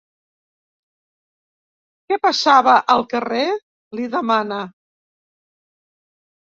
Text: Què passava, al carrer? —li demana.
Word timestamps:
Què 2.11 2.19
passava, 2.25 2.75
al 2.95 3.07
carrer? 3.15 3.45
—li 3.53 4.09
demana. 4.19 4.61